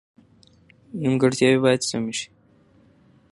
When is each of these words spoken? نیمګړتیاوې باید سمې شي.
نیمګړتیاوې 0.99 1.57
باید 1.63 1.81
سمې 1.89 2.13
شي. 2.19 2.27